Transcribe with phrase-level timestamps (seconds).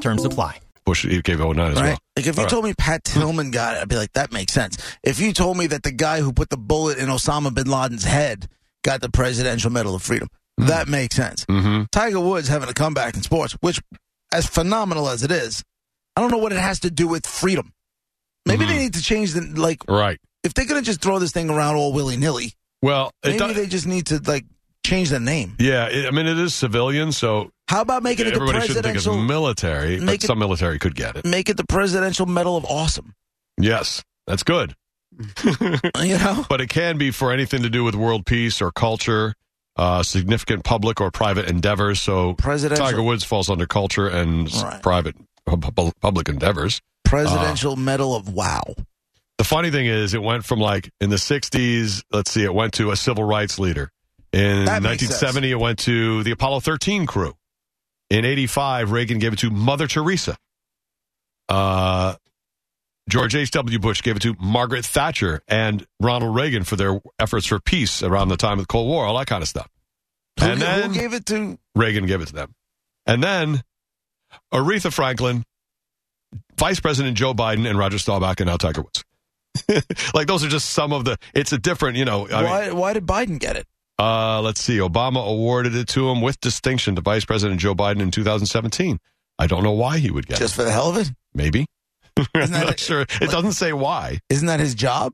[0.00, 0.58] Terms apply.
[0.84, 1.82] Bush he gave 09 as Right?
[1.88, 1.98] well.
[2.16, 2.50] Like if you All right.
[2.50, 4.76] told me Pat Tillman got it, I'd be like, that makes sense.
[5.02, 8.04] If you told me that the guy who put the bullet in Osama bin Laden's
[8.04, 8.48] head
[8.82, 10.28] got the Presidential Medal of Freedom,
[10.58, 11.44] that makes sense.
[11.46, 11.90] Mhm.
[11.90, 13.80] Tiger Woods having a comeback in sports, which,
[14.30, 15.62] as phenomenal as it is,
[16.16, 17.72] I don't know what it has to do with freedom.
[18.46, 19.82] Maybe they need to change the like.
[19.88, 20.18] Right.
[20.42, 23.56] If they're gonna just throw this thing around all willy nilly, Well, it maybe does,
[23.56, 24.44] they just need to like
[24.84, 25.56] change the name.
[25.58, 28.84] yeah, it, I mean, it is civilian, so How about making it the everybody shouldn't
[28.84, 29.22] think it's presidential?
[29.26, 31.24] military, but Make it- some military could get it.
[31.24, 33.14] Make it the Presidential Medal of Awesome.
[33.58, 34.74] Yes, that's good.
[36.02, 39.34] You know, But it can be for anything to do with world peace or culture,
[39.76, 42.00] uh, significant public or private endeavors.
[42.00, 44.82] So Presidential- Tiger Woods falls under culture and s- Right.
[44.82, 46.80] private pu- pu- public endeavors.
[47.04, 48.74] Presidential Medal of Wow.
[49.38, 52.72] The funny thing is, it went from like in the 60s, let's see, it went
[52.74, 53.90] to a civil rights leader.
[54.34, 57.36] In That 1970, it went to the Apollo 13 crew.
[58.10, 60.36] In 85, Reagan gave it to Mother Teresa.
[61.48, 62.16] Uh,
[63.08, 63.78] George H.W.
[63.78, 68.28] Bush gave it to Margaret Thatcher and Ronald Reagan for their efforts for peace around
[68.28, 69.68] the time of the Cold War, all that kind of stuff.
[70.40, 71.56] Who, and who then gave it to?
[71.76, 72.56] Reagan gave it to them.
[73.06, 73.62] And then
[74.52, 75.44] Aretha Franklin,
[76.58, 79.04] Vice President Joe Biden, and Roger Staubach, and now Tiger Woods.
[80.14, 81.18] like those are just some of the.
[81.34, 82.26] It's a different, you know.
[82.26, 82.70] I mean, why?
[82.72, 83.68] why did Biden get it?
[83.98, 84.78] Uh, let's see.
[84.78, 88.98] Obama awarded it to him with distinction to Vice President Joe Biden in 2017.
[89.38, 90.44] I don't know why he would get Just it.
[90.44, 91.12] Just for the hell of it?
[91.34, 91.66] Maybe.
[92.34, 93.02] I'm not sure.
[93.02, 94.20] It doesn't say why.
[94.30, 95.12] Isn't that his job?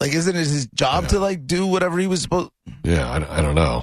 [0.00, 2.50] Like, isn't it his job to like do whatever he was supposed?
[2.82, 3.82] Yeah, I, I don't know.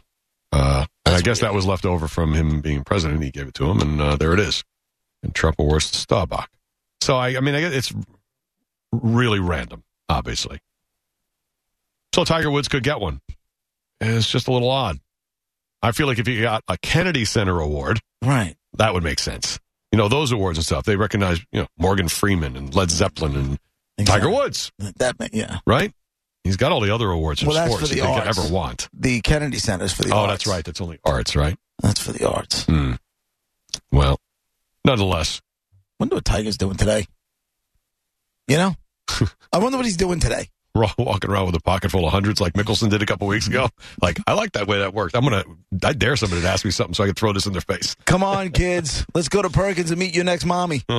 [0.51, 3.23] Uh, and I guess that was left over from him being president.
[3.23, 4.63] He gave it to him, and uh, there it is.
[5.21, 6.49] And Trump awards to Staubach.
[7.01, 7.93] So I, I mean, I guess it's
[8.91, 10.59] really random, obviously.
[12.13, 13.21] So Tiger Woods could get one.
[14.01, 14.99] It's just a little odd.
[15.81, 18.55] I feel like if he got a Kennedy Center award, Right.
[18.73, 19.59] that would make sense.
[19.91, 20.85] You know, those awards and stuff.
[20.85, 23.57] They recognize, you know, Morgan Freeman and Led Zeppelin
[23.97, 25.59] and Tiger Woods, That yeah.
[25.65, 25.93] right?
[26.43, 28.87] He's got all the other awards Well, that's sports the that they could ever want.
[28.93, 30.31] The Kennedy Center's for the oh, arts.
[30.31, 30.63] that's right.
[30.65, 31.57] That's only arts, right?
[31.81, 32.63] That's for the arts.
[32.65, 32.93] Hmm.
[33.91, 34.19] Well,
[34.85, 35.41] nonetheless,
[35.99, 37.05] Wonder what Tiger's doing today.
[38.47, 38.75] You know,
[39.51, 40.49] I wonder what he's doing today.
[40.81, 43.27] we're all walking around with a pocket full of hundreds like Mickelson did a couple
[43.27, 43.67] weeks ago.
[44.01, 45.15] Like, I like that way that worked.
[45.15, 47.45] I'm going to, I dare somebody to ask me something so I can throw this
[47.45, 47.95] in their face.
[48.05, 50.77] Come on, kids, let's go to Perkins and meet your next mommy.
[50.89, 50.93] he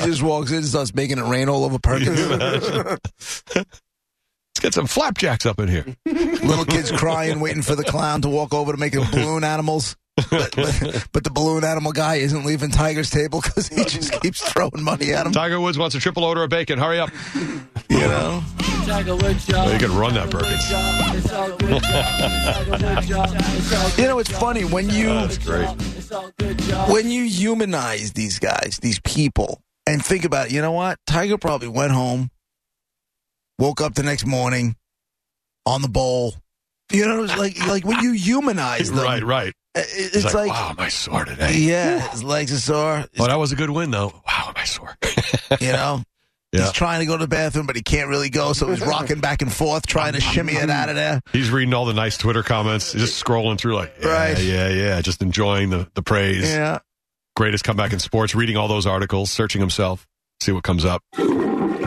[0.00, 2.20] just walks in and starts making it rain all over Perkins.
[4.54, 5.86] Let's get some flapjacks up in here.
[6.04, 9.96] Little kids crying, waiting for the clown to walk over to make balloon animals.
[10.16, 14.42] But, but, but the balloon animal guy isn't leaving Tiger's table because he just keeps
[14.52, 15.32] throwing money at him.
[15.32, 16.78] Tiger Woods wants a triple order of bacon.
[16.78, 17.10] Hurry up.
[17.88, 18.42] You know,
[18.84, 20.68] Oh, you can run that, Perkins.
[23.98, 25.68] you know it's funny when you ah, That's great.
[26.90, 30.52] when you humanize these guys, these people, and think about it.
[30.52, 30.98] You know what?
[31.06, 32.30] Tiger probably went home,
[33.58, 34.76] woke up the next morning
[35.66, 36.34] on the bowl.
[36.90, 39.54] You know, it's like like when you humanize them, Right, right.
[39.74, 41.56] It- He's it's like, like, wow, am I sore today?
[41.58, 43.04] yeah, his legs are sore.
[43.18, 44.08] Oh, that was a good win, though.
[44.26, 44.96] Wow, am I sore?
[45.60, 46.02] You know.
[46.52, 46.64] Yeah.
[46.64, 49.20] He's trying to go to the bathroom, but he can't really go, so he's rocking
[49.20, 51.22] back and forth, trying to shimmy it out of there.
[51.32, 54.38] He's reading all the nice Twitter comments, just scrolling through, like, yeah, Right.
[54.38, 56.50] yeah, yeah, just enjoying the, the praise.
[56.52, 56.80] Yeah.
[57.36, 60.06] Greatest comeback in sports, reading all those articles, searching himself,
[60.40, 61.02] see what comes up,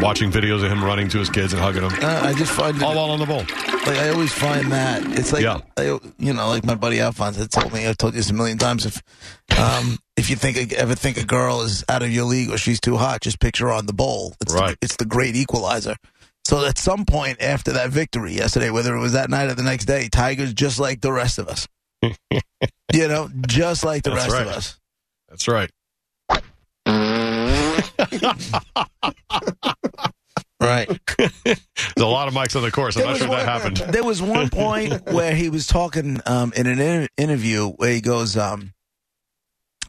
[0.02, 2.78] watching videos of him running to his kids and hugging them, Uh, I just find
[2.78, 3.40] it, all while on the bowl.
[3.40, 5.60] like I always find that it's like Yeah.
[5.78, 7.86] I, you know, like my buddy Alphonse had told me.
[7.88, 8.86] I've told you this a million times.
[8.86, 9.02] If
[9.60, 12.80] um, if you think ever think a girl is out of your league or she's
[12.80, 14.36] too hot, just picture her on the bowl.
[14.42, 14.78] It's Right.
[14.80, 15.96] The, it's the great equalizer.
[16.46, 19.64] So at some point after that victory yesterday, whether it was that night or the
[19.64, 21.68] next day, Tiger's just like the rest of us.
[22.02, 24.80] you know, just like the That's rest of us.
[25.30, 25.72] That's right.
[26.30, 26.44] Right.
[31.96, 32.96] There's a lot of mics on the course.
[32.98, 33.78] I'm There not sure that happened.
[33.78, 38.02] There was one point where he was talking um, in an inter- interview where he
[38.02, 38.74] goes, um,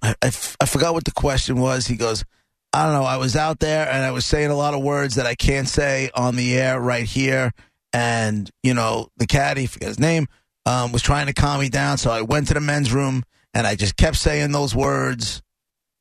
[0.03, 1.87] I, I, f- I forgot what the question was.
[1.87, 2.25] He goes,
[2.73, 3.03] I don't know.
[3.05, 5.69] I was out there and I was saying a lot of words that I can't
[5.69, 7.53] say on the air right here.
[7.93, 10.27] And, you know, the caddy, forget his name,
[10.65, 11.99] um, was trying to calm me down.
[11.99, 13.25] So I went to the men's room
[13.55, 15.43] and I just kept saying those words.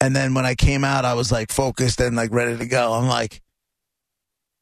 [0.02, 2.94] And then when I came out, I was like focused and like ready to go.
[2.94, 3.42] I'm like,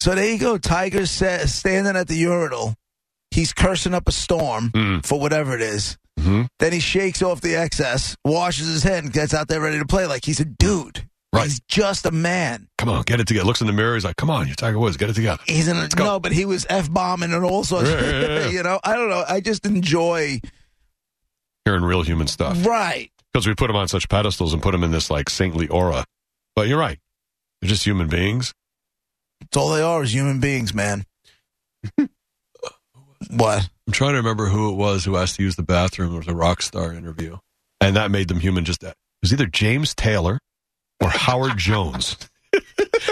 [0.03, 0.57] so there you go.
[0.57, 2.75] Tiger's sa- standing at the urinal.
[3.31, 5.05] He's cursing up a storm Mm.
[5.05, 5.97] for whatever it is.
[6.19, 6.47] Mhm.
[6.59, 9.85] Then he shakes off the excess, washes his head, and gets out there ready to
[9.85, 11.07] play like he's a dude.
[11.33, 11.45] Right.
[11.45, 12.67] He's just a man.
[12.77, 13.45] Come on, get it together.
[13.47, 13.95] Looks in the mirror.
[13.95, 14.97] He's like, come on, you're Tiger Woods.
[14.97, 15.41] Get it together.
[15.47, 16.03] He's in a, go.
[16.03, 17.89] no, but he was f bombing and all sorts.
[17.89, 18.47] Yeah, of, yeah, yeah.
[18.51, 19.23] you know, I don't know.
[19.27, 20.39] I just enjoy.
[21.65, 22.63] Hearing real human stuff.
[22.65, 23.09] Right.
[23.31, 26.05] Because we put him on such pedestals and put him in this like saintly aura.
[26.55, 26.99] But you're right.
[27.61, 28.53] They're just human beings.
[29.43, 31.05] It's all they are is human beings, man.
[33.29, 33.69] what?
[33.87, 36.15] I'm trying to remember who it was who asked to use the bathroom.
[36.15, 37.37] It was a rock star interview.
[37.81, 38.91] And that made them human just that.
[38.91, 40.39] It was either James Taylor
[41.01, 42.17] or Howard Jones.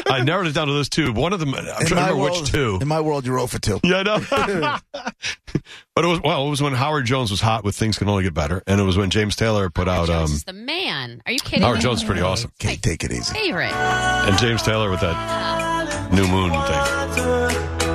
[0.07, 1.11] I narrowed it down to those two.
[1.13, 2.79] One of them, I'm trying to remember world, which two.
[2.81, 3.79] In my world, you're 0 for 2.
[3.83, 4.77] Yeah, I know.
[5.95, 8.23] but it was well, it was when Howard Jones was hot with Things Can Only
[8.23, 11.21] Get Better, and it was when James Taylor put out Jones um is the man.
[11.25, 11.83] Are you kidding Howard me?
[11.83, 12.51] Jones is pretty awesome.
[12.61, 13.33] Okay, take it easy.
[13.33, 13.73] Favorite.
[13.73, 15.70] And James Taylor with that
[16.11, 17.91] new moon thing.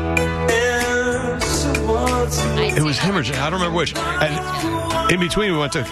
[2.76, 3.32] It was him or that.
[3.32, 3.94] J- I don't remember which.
[3.96, 5.82] And in between, we went to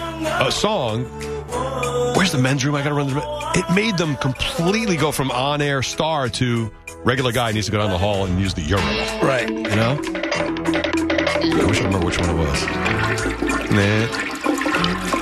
[0.45, 1.05] a song.
[2.15, 2.75] Where's the men's room?
[2.75, 3.21] I got to run the.
[3.55, 6.71] It made them completely go from on-air star to
[7.03, 8.89] regular guy needs to go down the hall and use the urinal.
[9.21, 9.49] Right.
[9.49, 9.99] You know?
[10.03, 12.65] I wish I remember which one it was.
[13.71, 14.34] Nah.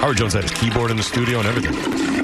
[0.03, 1.73] Howard Jones had his keyboard in the studio and everything.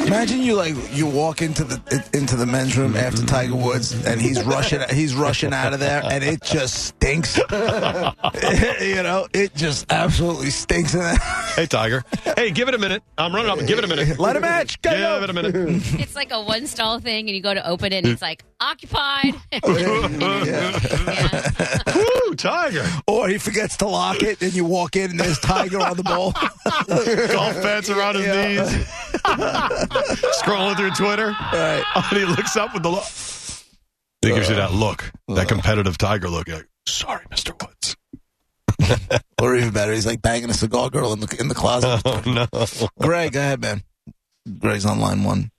[0.05, 4.19] Imagine you like you walk into the into the men's room after Tiger Woods and
[4.19, 7.37] he's rushing he's rushing out of there and it just stinks.
[8.81, 11.15] you know, it just absolutely stinks in.
[11.55, 12.03] Hey, Tiger.
[12.35, 13.01] Hey, give it a minute.
[13.17, 13.65] I'm running up.
[13.65, 14.19] Give it a minute.
[14.19, 14.81] Let a match.
[14.81, 15.23] Go, Give go.
[15.23, 15.55] it a minute.
[16.01, 18.43] It's like a one stall thing, and you go to open it, and it's like
[18.59, 19.35] occupied.
[21.95, 22.85] Woo, Tiger.
[23.19, 26.03] Or he forgets to lock it and you walk in and there's Tiger on the
[26.03, 26.31] ball.
[26.63, 28.63] Golf pants around his Yeah.
[28.63, 28.85] knees.
[30.41, 31.27] Scrolling through Twitter.
[31.51, 31.83] right.
[31.95, 33.03] And he looks up with the look.
[34.21, 35.45] He gives you that look, that uh-huh.
[35.47, 36.47] competitive Tiger look.
[36.47, 37.51] You're like, sorry, Mr.
[37.61, 37.97] Woods.
[39.41, 42.01] Or even better, he's like banging a cigar girl in the in the closet.
[42.05, 42.47] Oh, no.
[42.99, 43.83] Greg, go ahead, man.
[44.59, 45.51] Greg's on line one.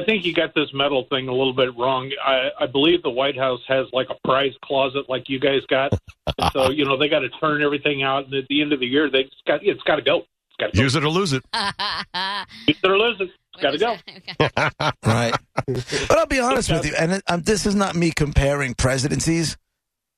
[0.00, 2.10] Well, I think you got this medal thing a little bit wrong.
[2.24, 5.92] I, I believe the White House has like a prize closet like you guys got.
[6.38, 8.26] And so, you know, they got to turn everything out.
[8.26, 10.18] And at the end of the year, they just got, it's got to go.
[10.18, 10.82] It's got to go.
[10.82, 11.42] Use it or lose it.
[12.66, 13.30] Use it or lose it.
[13.54, 13.96] It's got to go.
[15.04, 15.34] Right.
[15.66, 19.56] but I'll be honest with you, and um, this is not me comparing presidencies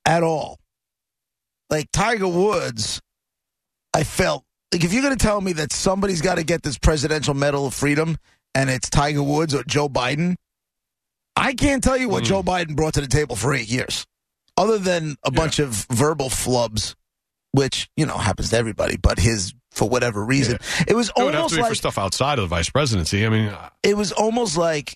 [0.05, 0.59] at all.
[1.69, 3.01] Like Tiger Woods,
[3.93, 6.77] I felt like if you're going to tell me that somebody's got to get this
[6.77, 8.17] Presidential Medal of Freedom
[8.55, 10.35] and it's Tiger Woods or Joe Biden,
[11.35, 12.27] I can't tell you what Mm.
[12.27, 14.05] Joe Biden brought to the table for eight years,
[14.57, 16.95] other than a bunch of verbal flubs,
[17.51, 18.97] which you know happens to everybody.
[18.97, 22.47] But his, for whatever reason, it was It almost like for stuff outside of the
[22.55, 23.25] vice presidency.
[23.25, 23.51] I mean,
[23.81, 24.95] it was almost like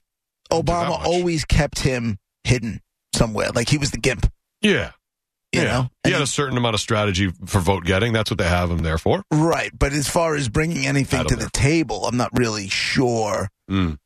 [0.50, 2.82] Don't do that Obama always kept him hidden
[3.16, 4.32] somewhere, like he was the gimp.
[4.62, 4.92] yeah.
[5.54, 5.68] You yeah.
[5.68, 8.12] know, He had a certain amount of strategy for vote getting.
[8.14, 9.24] That's what they have him there for.
[9.32, 9.72] right.
[9.78, 13.98] But as far as bringing anything to the table, I'm not really sure Mm.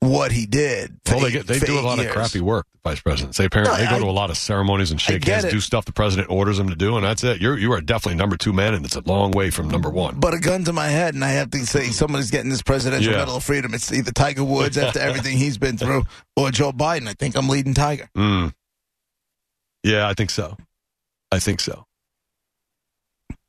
[0.00, 0.98] what he did.
[1.08, 2.08] Well, they get, they do a lot years.
[2.08, 3.36] of crappy work, the vice presidents.
[3.38, 5.50] They apparently No, they go I- to a lot of ceremonies and shake hands, it.
[5.50, 7.40] do stuff the president orders them to do, and that's it.
[7.40, 10.16] You're you are definitely number two man, and it's a long way from number one.
[10.20, 13.12] But a gun to my head, and I have to say, somebody's getting this Presidential
[13.12, 13.18] Yeah.
[13.18, 13.74] Medal of Freedom.
[13.74, 16.04] It's either Tiger Woods after everything he's been through,
[16.36, 17.08] or Joe Biden.
[17.08, 18.08] I think I'm leading Tiger.
[18.16, 18.52] Mm.
[19.82, 20.56] Yeah, I think so.
[21.32, 21.86] I think so.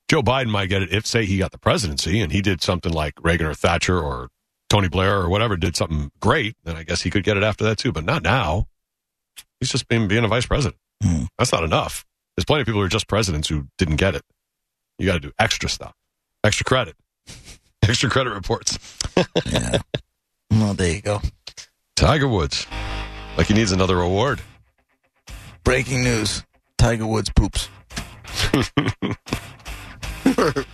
[0.09, 2.91] Joe Biden might get it if, say, he got the presidency and he did something
[2.91, 4.29] like Reagan or Thatcher or
[4.69, 7.63] Tony Blair or whatever did something great, then I guess he could get it after
[7.65, 7.91] that too.
[7.91, 8.67] But not now.
[9.59, 10.75] He's just been being a vice president.
[11.03, 11.23] Hmm.
[11.37, 12.05] That's not enough.
[12.35, 14.23] There's plenty of people who are just presidents who didn't get it.
[14.97, 15.93] You got to do extra stuff,
[16.43, 16.95] extra credit,
[17.83, 18.77] extra credit reports.
[19.45, 19.79] Yeah.
[20.49, 21.21] well, there you go.
[21.95, 22.65] Tiger Woods,
[23.37, 24.41] like he needs another award.
[25.63, 26.43] Breaking news:
[26.77, 27.69] Tiger Woods poops.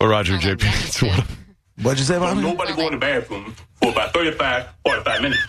[0.00, 0.62] Or Roger I JP.
[0.86, 1.24] It's one-
[1.82, 2.40] What'd you say, Don't Bobby?
[2.42, 5.40] nobody go in the bathroom for about 35, 45 minutes.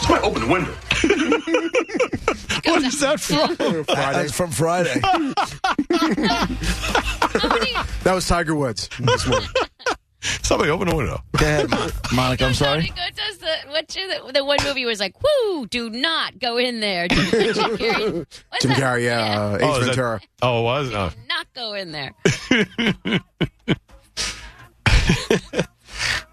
[0.00, 0.72] Somebody open the window.
[2.64, 3.54] what is that from?
[3.86, 5.00] That's from Friday.
[8.04, 9.48] That was Tiger Woods this morning.
[10.20, 11.22] Somebody open the window.
[11.36, 12.46] Go ahead, Mon- Monica.
[12.46, 12.90] I'm sorry.
[12.96, 13.11] What
[13.94, 15.14] does the the, the one movie was like?
[15.22, 15.66] Whoo!
[15.66, 17.08] Do not go in there.
[17.08, 18.14] Jim Carrey.
[18.48, 18.78] What's Jim that?
[18.80, 20.20] Carrey, yeah, uh, Ace Oh, is that- Ventura.
[20.42, 20.92] Oh, it was?
[20.94, 21.10] Oh.
[21.28, 22.12] Not go in there.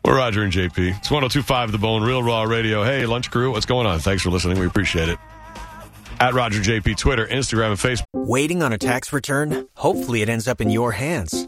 [0.06, 0.98] We're Roger and JP.
[0.98, 2.84] It's 1025 The Bone, Real Raw Radio.
[2.84, 4.00] Hey, lunch crew, what's going on?
[4.00, 4.58] Thanks for listening.
[4.60, 5.20] We appreciate it.
[6.20, 8.04] At Roger JP, Twitter, Instagram, and Facebook.
[8.13, 9.68] Waiting on a tax return?
[9.75, 11.48] Hopefully, it ends up in your hands.